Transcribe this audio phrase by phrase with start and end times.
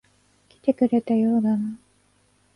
[0.49, 1.77] 来てくれたようだな。